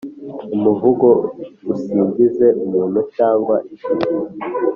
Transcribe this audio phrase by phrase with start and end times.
[0.55, 1.07] Umuvugo
[1.73, 4.09] usingiza umuntu cyangwa ikintu.